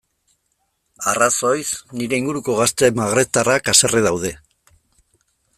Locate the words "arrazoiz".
1.11-1.67